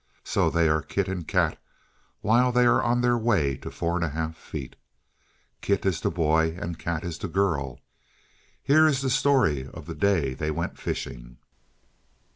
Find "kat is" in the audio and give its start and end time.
6.79-7.19